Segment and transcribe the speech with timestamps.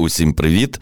[0.00, 0.80] Усім привіт!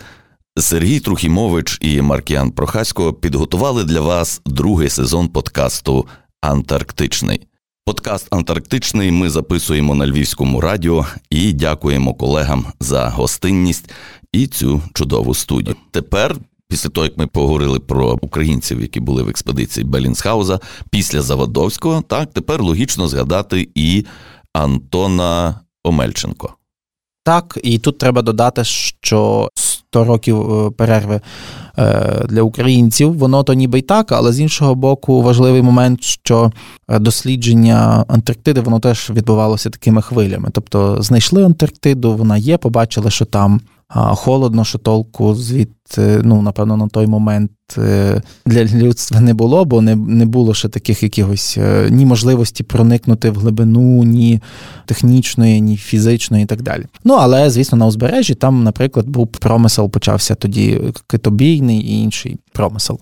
[0.58, 6.06] Сергій Трухімович і Маркіан Прохасько підготували для вас другий сезон подкасту
[6.41, 7.46] Антарктичний.
[7.85, 13.91] Подкаст Антарктичний ми записуємо на Львівському радіо і дякуємо колегам за гостинність
[14.33, 15.76] і цю чудову студію.
[15.90, 16.36] Тепер,
[16.68, 20.60] після того, як ми поговорили про українців, які були в експедиції Белінсхауза,
[20.90, 24.06] після Заводовського, так тепер логічно згадати і
[24.52, 26.57] Антона Омельченко.
[27.24, 31.20] Так, і тут треба додати, що 100 років е, перерви
[31.78, 36.52] е, для українців, воно то ніби й так, але з іншого боку, важливий момент, що
[36.88, 40.48] е, дослідження Антарктиди воно теж відбувалося такими хвилями.
[40.52, 43.60] Тобто знайшли Антарктиду, вона є, побачили, що там
[43.95, 49.80] холодно, що толку звідти, ну, напевно, на той момент е, для людства не було, бо
[49.80, 54.41] не не було ще таких якихось е, ні можливості проникнути в глибину, ні
[54.87, 56.84] технічної, ні фізичної і так далі.
[57.05, 63.01] Ну, але, звісно, на узбережжі там, наприклад, був промисел, почався тоді китобійний і інший промисел.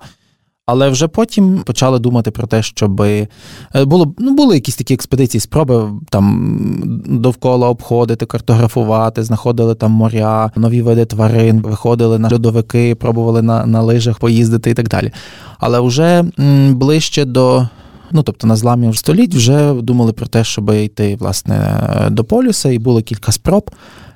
[0.68, 3.28] Але вже потім почали думати про те, щоб е,
[3.76, 10.82] було ну були якісь такі експедиції, спроби там довкола обходити, картографувати, знаходили там моря, нові
[10.82, 15.12] види тварин, виходили на льодовики, пробували на на лижах поїздити і так далі.
[15.58, 17.68] Але вже м, ближче до.
[18.10, 22.78] Ну, тобто на зламі століть вже думали про те, щоб йти власне до полюса, і
[22.78, 23.70] було кілька спроб.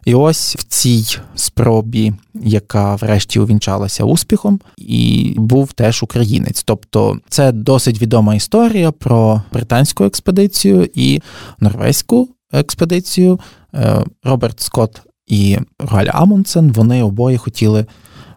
[0.04, 6.62] І ось в цій спробі, яка врешті увінчалася успіхом, і був теж українець.
[6.62, 11.20] Тобто це досить відома історія про британську експедицію і
[11.60, 13.40] норвезьку експедицію.
[13.74, 17.86] Е, Роберт Скотт і Галь Амундсен, вони обоє хотіли.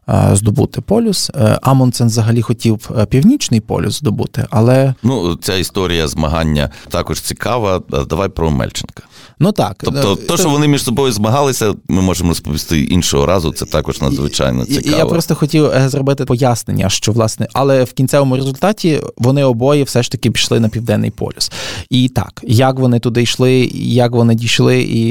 [0.09, 1.31] Е, здобути полюс.
[1.35, 7.81] Е, Амундсен взагалі хотів північний полюс здобути, але ну ця історія змагання також цікава.
[8.09, 9.03] Давай про Мельченка.
[9.39, 9.75] Ну так.
[9.79, 13.51] Тобто, то, що вони між собою змагалися, ми можемо розповісти іншого разу.
[13.51, 14.97] Це також надзвичайно цікаво.
[14.97, 20.03] Я просто хотів е, зробити пояснення, що власне, але в кінцевому результаті вони обоє все
[20.03, 21.51] ж таки пішли на південний полюс.
[21.89, 25.03] І так, як вони туди йшли, як вони дійшли, і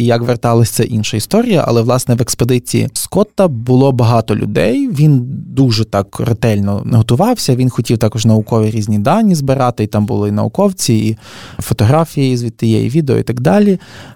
[0.00, 1.64] і як верталися, це інша історія.
[1.68, 4.88] Але власне в експедиції Скотта було багато людей.
[4.88, 7.56] Він дуже так ретельно готувався.
[7.56, 9.84] Він хотів також наукові різні дані збирати.
[9.84, 11.16] І там були і науковці, і
[11.62, 13.67] фотографії звідти є, і відео, і так далі.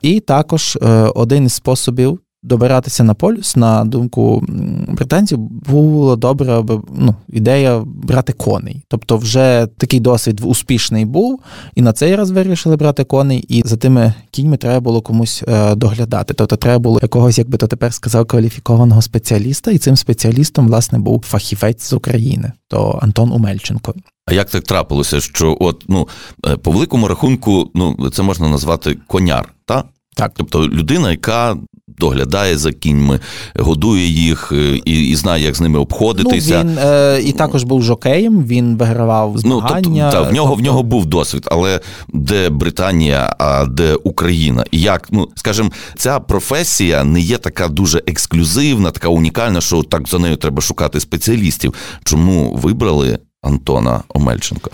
[0.03, 4.45] І також е, один із способів добиратися на полюс, на думку
[4.89, 8.83] британців, було добре, аби ну, ідея брати коней.
[8.89, 11.41] Тобто, вже такий досвід успішний був,
[11.75, 15.75] і на цей раз вирішили брати коней, і за тими кіньми треба було комусь е,
[15.75, 16.35] доглядати.
[16.35, 20.99] Тобто, треба було якогось, як би то тепер сказав, кваліфікованого спеціаліста, і цим спеціалістом, власне,
[20.99, 23.95] був фахівець з України, то Антон Умельченко.
[24.27, 26.09] А як так трапилося, що от ну
[26.47, 29.85] е, по великому рахунку, ну це можна назвати коняр, та?
[30.15, 30.33] Так.
[30.37, 31.57] Тобто людина, яка
[31.89, 33.21] доглядає за кіньми,
[33.57, 36.65] годує їх е, і і знає, як з ними обходитися.
[36.65, 39.83] Ну, Він е, і також був жокеєм, він вигравав змагання.
[39.89, 40.63] Ну, тобто, та, в нього тобто...
[40.63, 44.65] в нього був досвід, але де Британія, а де Україна?
[44.71, 50.09] І як, ну скажімо, ця професія не є така дуже ексклюзивна, така унікальна, що так
[50.09, 51.75] за нею треба шукати спеціалістів.
[52.05, 54.71] Чому вибрали Антона Омельченка?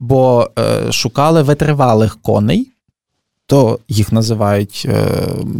[0.00, 2.70] Бо е, шукали витривалих коней,
[3.46, 5.08] то їх називають е,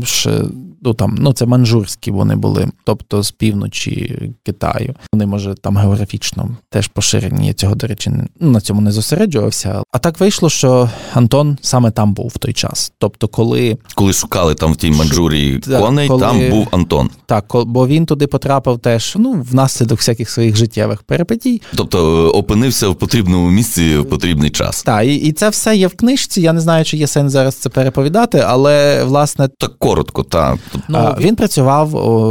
[0.05, 0.43] ще
[0.82, 4.94] ну там, ну це манжурські вони були, тобто з півночі Китаю.
[5.12, 7.46] Вони, може, там географічно теж поширені.
[7.46, 9.82] Я цього, до речі, ну, на цьому не зосереджувався.
[9.92, 12.92] А так вийшло, що Антон саме там був в той час.
[12.98, 16.20] Тобто, коли Коли шукали там в тій Манджурії коней, коли...
[16.20, 17.10] там був Антон.
[17.26, 21.62] Так, бо він туди потрапив теж ну, внаслідок всяких своїх життєвих перипетій.
[21.74, 24.82] Тобто е, опинився в потрібному місці в потрібний час.
[24.82, 26.40] Так, і, і це все є в книжці.
[26.40, 30.58] Я не знаю, чи є сенс зараз це переповідати, але власне так коротко, так.
[30.88, 31.90] Ну, Він працював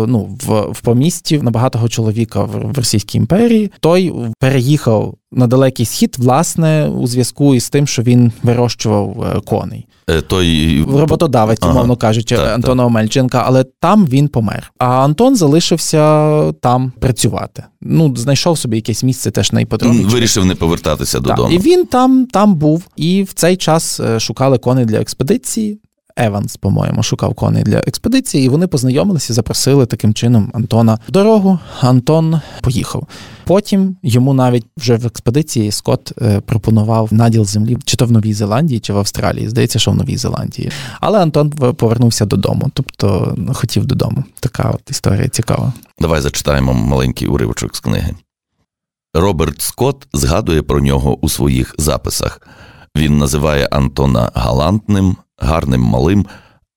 [0.09, 3.71] ну, в в помісті на багатого чоловіка в Російській імперії.
[3.79, 9.87] Той переїхав на далекий схід, власне, у зв'язку із тим, що він вирощував е, коней.
[10.09, 11.71] Е, той роботодавець, ага.
[11.71, 12.87] умовно кажучи, так, Антона так.
[12.87, 14.71] Омельченка, але там він помер.
[14.77, 17.63] А Антон залишився там працювати.
[17.81, 20.03] Ну, знайшов собі якесь місце теж на іпотроні.
[20.03, 21.53] Вирішив не повертатися додому.
[21.53, 22.87] І він там там був.
[22.95, 25.79] І в цей час е, шукали коней для експедиції.
[26.17, 31.59] Еванс, по-моєму, шукав коней для експедиції, і вони познайомилися, запросили таким чином Антона в дорогу.
[31.81, 33.07] Антон поїхав.
[33.45, 38.33] Потім йому навіть вже в експедиції Скотт е, пропонував наділ землі, чи то в Новій
[38.33, 39.49] Зеландії, чи в Австралії.
[39.49, 40.71] Здається, що в Новій Зеландії.
[40.99, 44.23] Але Антон повернувся додому, тобто ну, хотів додому.
[44.39, 45.73] Така от історія цікава.
[45.99, 48.15] Давай зачитаємо маленький уривочок з книги.
[49.13, 52.41] Роберт Скотт згадує про нього у своїх записах.
[52.97, 56.25] Він називає Антона галантним, гарним малим,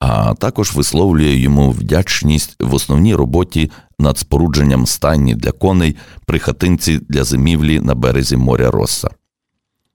[0.01, 5.97] а також висловлює йому вдячність в основній роботі над спорудженням стайні для коней
[6.27, 9.11] при хатинці для зимівлі на березі моря Росса.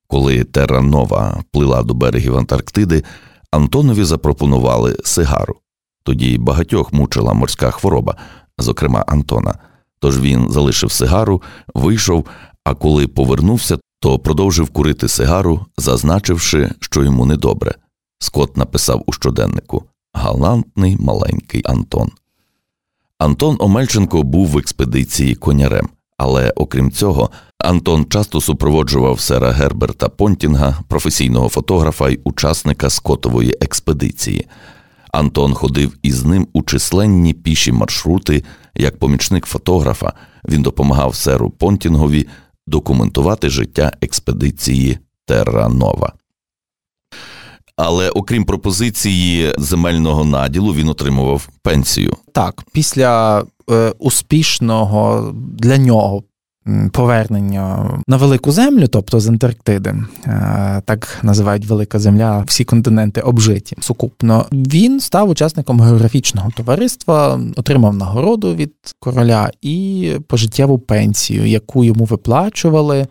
[0.08, 3.04] Коли Терра Нова плила до берегів Антарктиди,
[3.52, 5.56] Антонові запропонували сигару.
[6.04, 8.16] Тоді багатьох мучила морська хвороба,
[8.58, 9.56] зокрема Антона.
[10.00, 11.42] Тож він залишив сигару,
[11.76, 12.26] вийшов,
[12.64, 17.76] а коли повернувся, то продовжив курити сигару, зазначивши, що йому недобре.
[18.20, 19.84] Скот написав у щоденнику
[20.14, 22.12] Галантний маленький Антон.
[23.18, 27.30] Антон Омельченко був в експедиції конярем, але окрім цього,
[27.60, 34.48] Антон часто супроводжував сера Герберта Понтінга, професійного фотографа й учасника скотової експедиції.
[35.12, 38.44] Антон ходив із ним у численні піші маршрути.
[38.76, 40.14] Як помічник фотографа,
[40.50, 42.28] він допомагав серу Понтінгові
[42.68, 46.14] документувати життя експедиції Терра Нова.
[47.78, 52.14] Але окрім пропозиції земельного наділу, він отримував пенсію.
[52.32, 56.24] Так, після е, успішного для нього
[56.92, 59.96] повернення на велику землю, тобто з Антарктиди,
[60.26, 64.46] е, так називають велика земля, всі континенти обжиті сукупно.
[64.52, 73.08] Він став учасником географічного товариства, отримав нагороду від короля і пожиттєву пенсію, яку йому виплачували.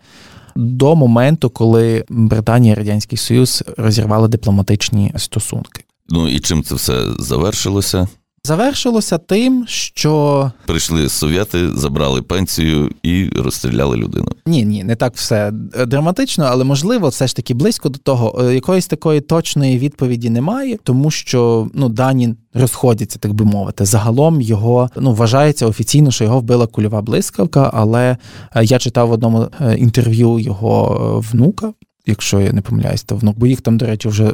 [0.55, 5.83] До моменту, коли Британія і Радянський Союз розірвали дипломатичні стосунки.
[6.09, 8.07] Ну і чим це все завершилося?
[8.45, 14.27] Завершилося тим, що прийшли совєти, забрали пенсію і розстріляли людину.
[14.45, 15.51] Ні, ні, не так все
[15.87, 18.41] драматично, але можливо, все ж таки близько до того.
[18.41, 23.85] Е, якоїсь такої точної відповіді немає, тому що ну дані розходяться, так би мовити.
[23.85, 27.71] Загалом його ну вважається офіційно, що його вбила кульова блискавка.
[27.73, 28.17] Але
[28.55, 31.73] е, я читав в одному е, інтерв'ю його внука.
[32.07, 34.33] Якщо я не помиляюсь, то внук, бо їх там, до речі, вже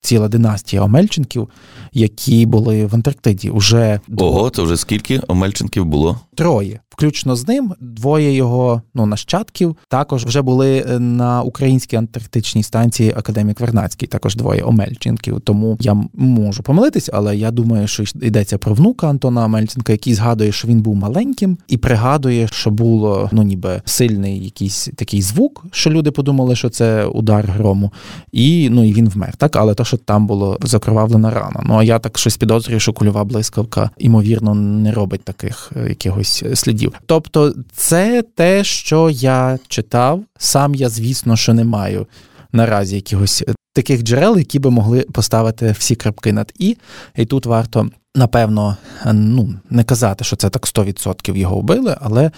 [0.00, 1.48] ціла династія Омельченків,
[1.92, 3.50] які були в Антарктиді.
[3.50, 6.20] Уже Ого, це вже скільки Омельченків було?
[6.34, 6.80] Троє.
[6.90, 13.14] Включно з ним, двоє його ну, нащадків також вже були е, на українській антарктичній станції
[13.16, 15.40] Академік Вернацький, також двоє Омельченків.
[15.40, 20.52] Тому я можу помилитись, але я думаю, що йдеться про внука Антона Омельченка, який згадує,
[20.52, 25.90] що він був маленьким, і пригадує, що було ну ніби сильний якийсь такий звук, що
[25.90, 27.92] люди подумали, що це удар грому,
[28.32, 29.36] і ну і він вмер.
[29.36, 31.62] Так, але то що там було закровавлена рана.
[31.64, 36.44] Ну а я так щось підозрюю, що кульова блискавка, ймовірно, не робить таких е, якихось
[36.54, 36.92] слідів.
[37.06, 40.22] Тобто, це те, що я читав.
[40.38, 42.06] Сам я, звісно, що не маю
[42.52, 46.76] наразі якихось е, таких джерел, які би могли поставити всі крапки над і.
[47.16, 47.90] І тут варто.
[48.14, 48.76] Напевно,
[49.06, 52.30] е, ну не казати, що це так 100% його вбили, але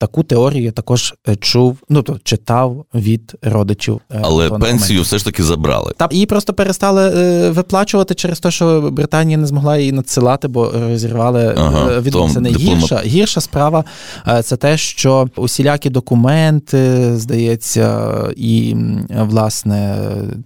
[0.00, 4.00] Таку теорію я також е, чув, ну то читав від родичів.
[4.10, 5.92] Е, Але пенсію все ж таки забрали.
[5.96, 10.70] Та її просто перестали е, виплачувати через те, що Британія не змогла її надсилати, бо
[10.70, 12.50] розірвали ага, відносини.
[12.50, 12.78] Дипломат...
[12.78, 13.84] Гірша гірша справа
[14.44, 18.76] це те, що усілякі документи, здається, і
[19.10, 19.98] власне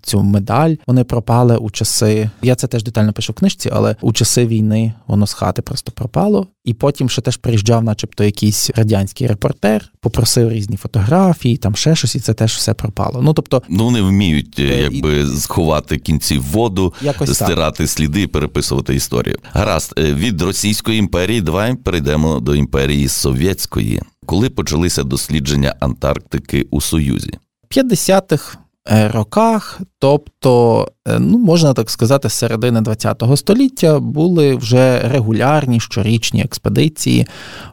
[0.03, 2.31] цю медаль вони пропали у часи.
[2.43, 5.93] Я це теж детально пишу в книжці, але у часи війни воно з хати просто
[5.93, 6.47] пропало.
[6.65, 12.15] І потім ще теж приїжджав, начебто, якийсь радянський репортер, попросив різні фотографії, там ще щось,
[12.17, 13.21] і це теж все пропало.
[13.23, 15.27] Ну тобто, ну вони вміють е, якби і...
[15.27, 17.91] сховати кінці в воду, Якось стирати так.
[17.91, 19.37] сліди, переписувати історію.
[19.53, 26.81] Гаразд, е, від Російської імперії давай перейдемо до імперії Совєтської, коли почалися дослідження Антарктики у
[26.81, 27.33] Союзі.
[27.71, 35.01] 50-х Е, роках, тобто, е, ну можна так сказати, з середини ХХ століття були вже
[35.09, 37.27] регулярні щорічні експедиції.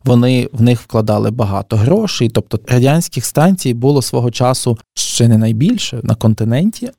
[0.03, 2.29] Вони в них вкладали багато грошей.
[2.29, 6.89] Тобто радянських станцій було свого часу ще не найбільше на континенті.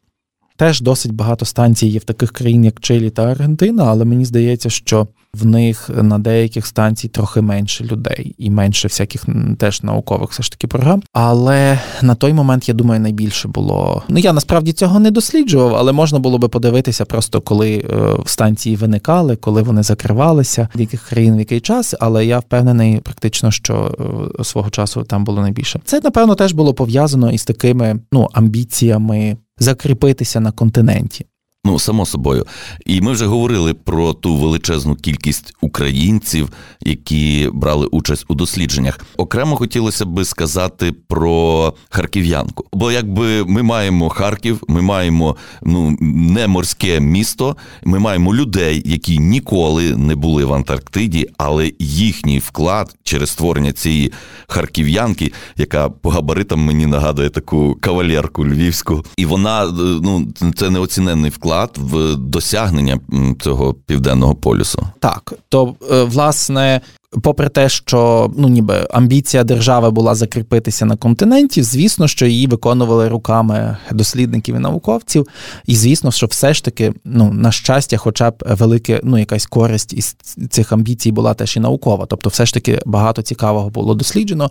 [0.57, 4.71] Теж досить багато станцій є в таких країн, як Чилі та Аргентина, але мені здається,
[4.71, 9.27] що в них на деяких станцій трохи менше людей і менше всяких
[9.59, 11.03] теж наукових все ж таки програм.
[11.13, 14.03] Але на той момент, я думаю, найбільше було.
[14.09, 18.77] Ну я насправді цього не досліджував, але можна було би подивитися, просто коли е, станції
[18.77, 21.95] виникали, коли вони закривалися, в яких країн в який час.
[22.01, 23.97] Але я впевнений, практично, що
[24.41, 25.81] е, свого часу там було найбільше.
[25.85, 31.27] Це напевно теж було пов'язано із такими ну амбіціями закріпитися на континенті.
[31.65, 32.47] Ну, само собою.
[32.87, 36.49] І ми вже говорили про ту величезну кількість українців,
[36.81, 39.01] які брали участь у дослідженнях.
[39.17, 42.65] Окремо хотілося би сказати про харків'янку.
[42.73, 49.19] Бо якби ми маємо Харків, ми маємо ну не морське місто, ми маємо людей, які
[49.19, 54.13] ніколи не були в Антарктиді, але їхній вклад через створення цієї
[54.49, 59.67] харків'янки, яка по габаритам мені нагадує таку кавалерку львівську, і вона
[60.03, 63.01] ну це неоціненний вклад вклад в досягнення
[63.41, 64.87] цього південного полюсу.
[64.99, 66.81] Так, то е, власне
[67.11, 73.09] попри те, що ну ніби амбіція держави була закріпитися на континенті, звісно, що її виконували
[73.09, 75.27] руками дослідників і науковців,
[75.67, 79.93] і звісно, що все ж таки, ну на щастя, хоча б велике, ну якась користь
[79.93, 80.17] із
[80.51, 82.07] цих амбіцій була теж і наукова.
[82.07, 84.51] Тобто, все ж таки багато цікавого було досліджено.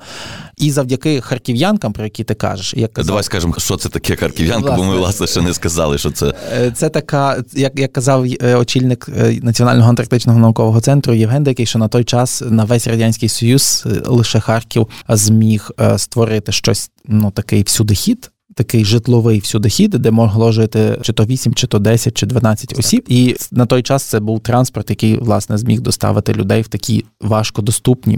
[0.57, 4.71] І завдяки харків'янкам, про які ти кажеш, як казав, давай скажемо, що це таке харків'янка,
[4.71, 8.55] бо ми власне ще не сказали, що це е, Це така, як як казав е,
[8.55, 13.29] очільник е, Національного антарктичного наукового центру Євген Дикий, що на той час на весь радянський
[13.29, 20.11] союз е, лише Харків зміг е, створити щось ну такий всюдихід такий житловий всюдохід, де
[20.11, 23.05] могло жити чи то 8, чи то 10, чи 12 осіб.
[23.07, 28.17] І на той час це був транспорт, який власне зміг доставити людей в такі важкодоступні,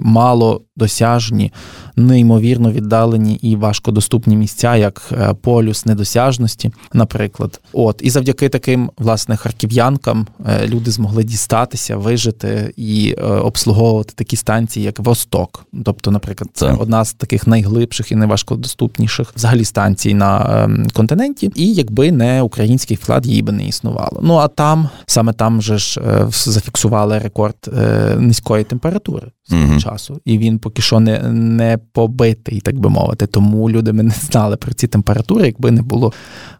[0.82, 1.52] малодосяжні,
[1.96, 7.62] неймовірно віддалені і важкодоступні місця, як е, полюс недосяжності, наприклад.
[7.74, 14.36] От і завдяки таким власне харків'янкам е, люди змогли дістатися, вижити і е, обслуговувати такі
[14.36, 15.66] станції, як Восток.
[15.86, 21.74] Тобто, наприклад, це одна з таких найглибших і найважкодоступніших взагалі станцій на ем, континенті, і
[21.74, 24.20] якби не український вклад, її би не існувало.
[24.24, 27.70] Ну а там саме там же ж зафіксували рекорд
[28.18, 33.28] низької температури свого часу, і він поки що не не побитий, так би мовити.
[33.28, 36.14] Тому люди ми не знали про ці температури, якби не було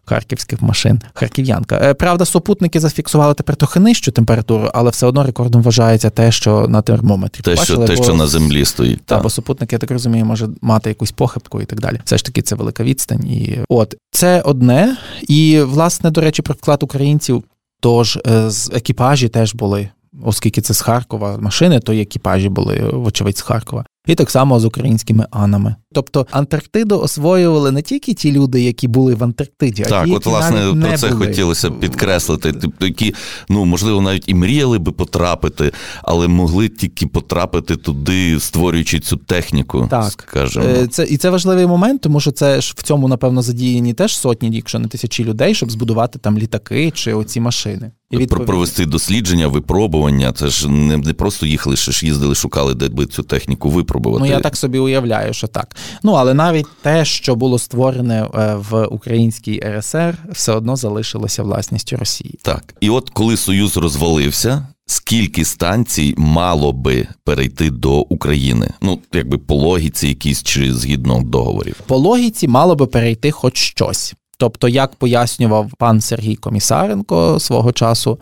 [0.04, 1.00] харківських машин.
[1.14, 1.78] Харків'янка.
[1.82, 6.68] Е, правда, супутники зафіксували тепер трохи нижчу температуру, але все одно рекордом вважається те, що
[6.68, 9.02] на термометрі те, що те, бо, що на землі стоїть.
[9.04, 12.00] Та, та, бо супутник, я так розумію, може мати якусь похибку і так далі.
[12.04, 13.26] Все ж таки, це велика відстань.
[13.26, 14.96] І от це одне.
[15.28, 17.44] І власне, до речі, про вклад українців.
[17.80, 19.88] Тож е, з екіпажі теж були,
[20.22, 23.84] оскільки це з Харкова машини, то й екіпажі були, вочевидь, з Харкова.
[24.06, 25.74] І так само з українськими анами.
[25.92, 30.26] Тобто Антарктиду освоювали не тільки ті люди, які були в Антарктиді, так, а ті, от
[30.26, 31.26] власне про це були.
[31.26, 32.52] хотілося підкреслити.
[32.52, 33.14] Тобто, які
[33.48, 35.72] ну можливо навіть і мріяли би потрапити,
[36.02, 39.88] але могли тільки потрапити туди, створюючи цю техніку.
[39.90, 40.64] Так скажімо.
[40.64, 44.18] Е, це і це важливий момент, тому що це ж в цьому напевно задіяні теж
[44.18, 47.90] сотні, якщо не тисячі людей, щоб збудувати там літаки чи оці машини.
[48.10, 50.32] І провести дослідження, випробування.
[50.32, 54.24] Це ж не не просто їхали, ще ж їздили, шукали, де би цю техніку випробувати.
[54.24, 55.76] Ну я так собі уявляю, що так.
[56.02, 61.96] Ну але навіть те, що було створене е, в українській РСР, все одно залишилося власністю
[61.96, 62.38] Росії.
[62.42, 64.66] Так, і от коли Союз розвалився.
[64.86, 68.70] Скільки станцій мало би перейти до України?
[68.80, 71.76] Ну, якби по логіці, якісь чи згідно договорів?
[71.86, 74.14] По логіці мало би перейти хоч щось.
[74.36, 78.18] Тобто, як пояснював пан Сергій Комісаренко свого часу,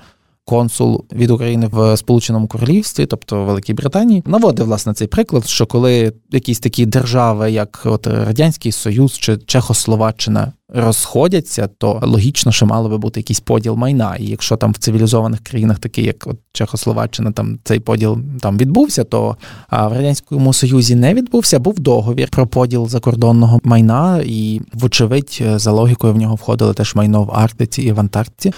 [0.51, 6.13] консул від України в Сполученому Королівстві, тобто Великій Британії, наводив власне цей приклад, що коли
[6.31, 12.99] якісь такі держави, як от Радянський Союз чи Чехословаччина, розходяться, то логічно, що мало би
[12.99, 14.17] бути якийсь поділ майна.
[14.17, 19.05] І якщо там в цивілізованих країнах, такі як от Чехословаччина, там цей поділ там відбувся,
[19.05, 19.37] то
[19.69, 21.59] а в радянському союзі не відбувся.
[21.59, 27.23] Був договір про поділ закордонного майна, і, вочевидь, за логікою в нього входили теж майно
[27.23, 28.53] в Арктиці і в Антарктиці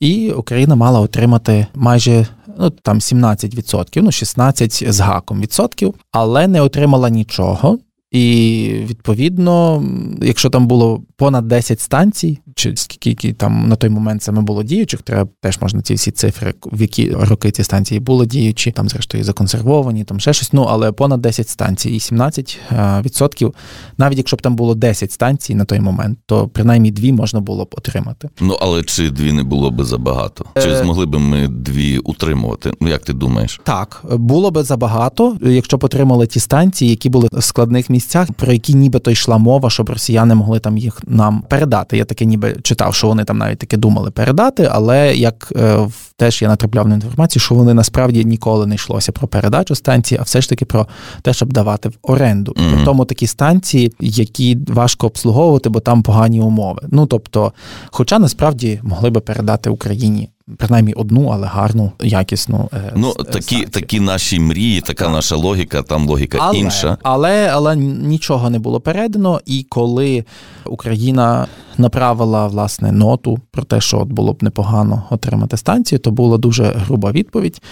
[0.00, 2.26] і Україна мала отримати майже
[2.58, 7.78] ну там 17%, ну 16 з гаком відсотків, але не отримала нічого.
[8.10, 9.84] І відповідно,
[10.22, 15.02] якщо там було понад 10 станцій, чи скільки там на той момент саме було діючих,
[15.02, 19.24] треба теж можна ці всі цифри, в які роки ці станції були діючі, там зрештою
[19.24, 20.52] законсервовані, там ще щось.
[20.52, 23.52] Ну але понад 10 станцій і 17%,
[23.98, 27.64] навіть якщо б там було 10 станцій на той момент, то принаймні дві можна було
[27.64, 28.28] б отримати.
[28.40, 30.44] Ну але чи дві не було би забагато?
[30.62, 30.76] Чи е...
[30.76, 32.72] змогли б ми дві утримувати?
[32.80, 33.60] Ну як ти думаєш?
[33.64, 38.52] Так, було би забагато, якщо б отримали ті станції, які були в складних місцях, про
[38.52, 41.96] які нібито йшла мова, щоб росіяни могли там їх нам передати.
[41.96, 46.42] Я таке ніби читав, що вони там навіть таке думали передати, але як е, теж
[46.42, 50.40] я натрапляв на інформацію, що вони насправді ніколи не йшлося про передачу станції, а все
[50.40, 50.86] ж таки про
[51.22, 52.52] те, щоб давати в оренду.
[52.52, 52.74] Mm-hmm.
[52.74, 56.80] При тому такі станції, які важко обслуговувати, бо там погані умови.
[56.88, 57.52] Ну тобто,
[57.90, 62.68] хоча насправді могли би передати Україні принаймні одну, але гарну, якісну.
[62.72, 65.12] Е, ну такі такі наші мрії, така так.
[65.12, 66.98] наша логіка, там логіка але, інша.
[67.02, 69.40] Але але нічого не було передано.
[69.46, 70.24] І коли
[70.64, 71.46] Україна
[71.78, 76.64] направила власне ноту про те, що от було б непогано отримати станцію, то була дуже
[76.64, 77.62] груба відповідь.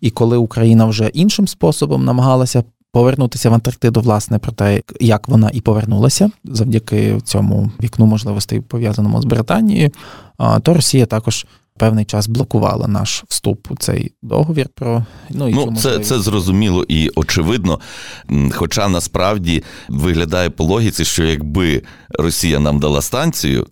[0.00, 2.64] І коли Україна вже іншим способом намагалася.
[2.94, 9.22] Повернутися в Антарктиду, власне, про те, як вона і повернулася завдяки цьому вікну можливостей пов'язаному
[9.22, 9.90] з Британією,
[10.62, 11.46] то Росія також
[11.78, 14.68] певний час блокувала наш вступ у цей договір.
[14.74, 17.80] Про ну і ну, це це зрозуміло і очевидно.
[18.52, 23.66] Хоча насправді виглядає по логіці, що якби Росія нам дала станцію.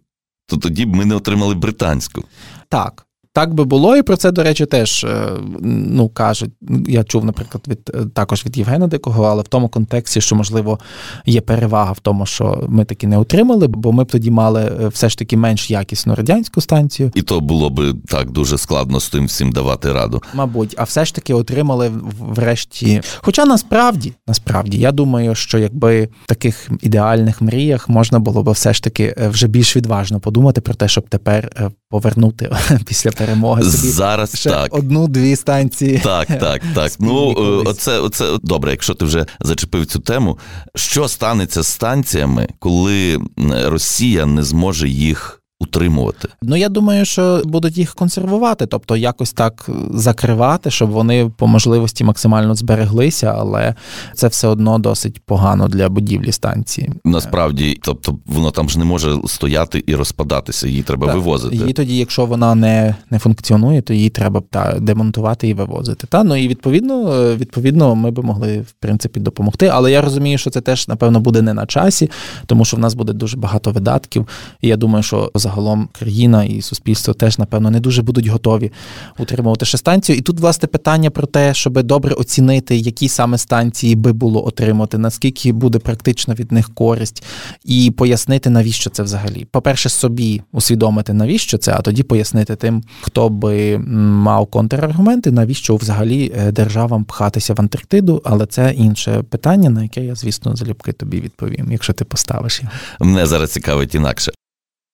[0.46, 2.24] то тоді б ми не отримали британську.
[2.68, 3.06] Так.
[3.32, 5.28] Так би було, і про це, до речі, теж е,
[5.62, 6.50] ну кажуть.
[6.88, 10.78] Я чув, наприклад, від е, також від Євгена Дикого, але в тому контексті, що можливо
[11.26, 14.88] є перевага в тому, що ми таки не отримали, бо ми б тоді мали е,
[14.88, 17.12] все ж таки менш якісну радянську станцію.
[17.14, 20.22] І то було б так дуже складно з тим всім давати раду.
[20.34, 23.00] Мабуть, а все ж таки отримали врешті.
[23.18, 28.72] Хоча насправді, насправді, я думаю, що якби в таких ідеальних мріях можна було б все
[28.72, 32.50] ж таки вже більш відважно подумати про те, щоб тепер повернути
[32.86, 34.74] після перемоги собі зараз ще так.
[34.74, 36.00] одну-дві станції.
[36.04, 36.92] Так, так, так.
[36.98, 37.34] Ну
[37.66, 38.70] оце, оце добре.
[38.70, 40.38] Якщо ти вже зачепив цю тему,
[40.74, 43.18] що станеться з станціями, коли
[43.64, 46.28] Росія не зможе їх утримувати?
[46.42, 52.04] Ну я думаю, що будуть їх консервувати, тобто якось так закривати, щоб вони по можливості
[52.04, 53.74] максимально збереглися, але
[54.14, 56.90] це все одно досить погано для будівлі станції.
[57.04, 61.56] Насправді, тобто воно там ж не може стояти і розпадатися, її треба так, вивозити.
[61.56, 66.06] Її тоді, якщо вона не не функціонує, то її треба та, демонтувати і вивозити.
[66.06, 69.66] Та ну і відповідно, відповідно, ми би могли в принципі допомогти.
[69.66, 72.10] Але я розумію, що це теж напевно буде не на часі,
[72.46, 74.28] тому що в нас буде дуже багато видатків.
[74.60, 78.72] І я думаю, що загалом країна і суспільство теж, напевно, не дуже будуть готові
[79.18, 80.18] утримувати ще станцію.
[80.18, 84.98] І тут, власне, питання про те, щоб добре оцінити, які саме станції би було отримати,
[84.98, 87.24] наскільки буде практично від них користь,
[87.64, 89.46] і пояснити, навіщо це взагалі.
[89.50, 96.32] По-перше, собі усвідомити, навіщо це, а тоді пояснити тим, хто би мав контраргументи, навіщо взагалі
[96.36, 101.20] е, державам пхатися в Антарктиду, але це інше питання, на яке я, звісно, залюбки тобі
[101.20, 102.72] відповім, якщо ти поставиш його.
[103.00, 104.32] Мене зараз цікавить інакше.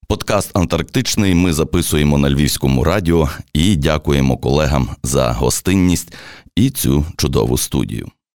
[0.08, 6.14] Подкаст Антарктичний ми записуємо на Львівському радіо і дякуємо колегам за гостинність
[6.56, 8.08] і цю чудову студію.